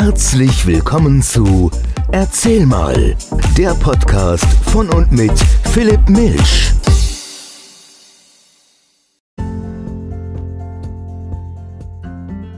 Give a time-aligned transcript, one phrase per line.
[0.00, 1.72] Herzlich willkommen zu
[2.12, 3.16] Erzähl mal,
[3.56, 5.36] der Podcast von und mit
[5.72, 6.72] Philipp Milch.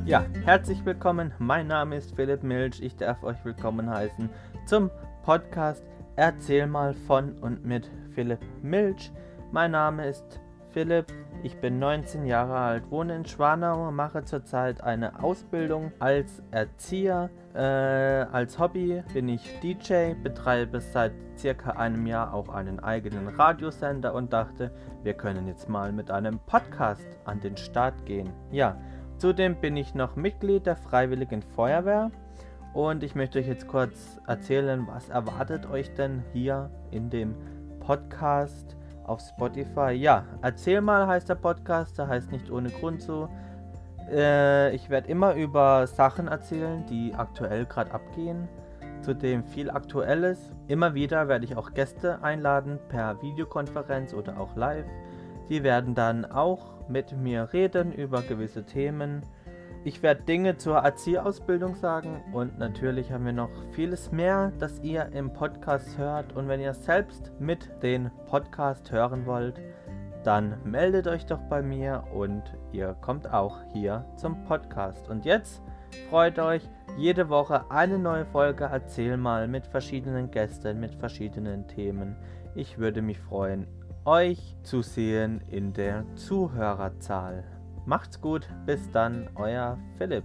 [0.05, 1.33] Ja, herzlich willkommen.
[1.39, 2.83] Mein Name ist Philipp Milch.
[2.83, 4.29] Ich darf euch willkommen heißen
[4.67, 4.91] zum
[5.25, 5.83] Podcast
[6.17, 9.11] Erzähl mal von und mit Philipp Milch.
[9.51, 10.39] Mein Name ist
[10.73, 11.07] Philipp,
[11.43, 17.31] ich bin 19 Jahre alt, wohne in Schwanau, mache zurzeit eine Ausbildung als Erzieher.
[17.55, 24.15] Äh, als Hobby bin ich DJ, betreibe seit circa einem Jahr auch einen eigenen Radiosender
[24.15, 24.71] und dachte,
[25.03, 28.31] wir können jetzt mal mit einem Podcast an den Start gehen.
[28.53, 28.77] Ja,
[29.21, 32.11] Zudem bin ich noch Mitglied der Freiwilligen Feuerwehr
[32.73, 37.35] und ich möchte euch jetzt kurz erzählen, was erwartet euch denn hier in dem
[37.81, 38.79] Podcast
[39.11, 39.91] auf Spotify.
[39.91, 43.29] Ja, erzähl mal heißt der Podcast, der heißt nicht ohne Grund so.
[44.11, 48.49] Äh, ich werde immer über Sachen erzählen, die aktuell gerade abgehen.
[49.03, 50.53] Zudem viel Aktuelles.
[50.69, 54.87] Immer wieder werde ich auch Gäste einladen per Videokonferenz oder auch live.
[55.49, 59.23] Die werden dann auch mit mir reden über gewisse Themen.
[59.83, 65.07] Ich werde Dinge zur Erzieherausbildung sagen und natürlich haben wir noch vieles mehr, das ihr
[65.13, 66.37] im Podcast hört.
[66.37, 69.59] Und wenn ihr selbst mit den Podcast hören wollt,
[70.23, 75.09] dann meldet euch doch bei mir und ihr kommt auch hier zum Podcast.
[75.09, 75.63] Und jetzt
[76.11, 82.17] freut euch jede Woche eine neue Folge Erzähl mal mit verschiedenen Gästen, mit verschiedenen Themen.
[82.55, 83.67] Ich würde mich freuen
[84.05, 87.60] euch zu sehen in der Zuhörerzahl.
[87.91, 90.23] Macht's gut, bis dann, euer Philipp.